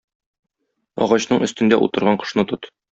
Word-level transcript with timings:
Агачның 1.07 1.47
өстендә 1.49 1.83
утырган 1.89 2.23
кошны 2.25 2.51
тот. 2.55 2.73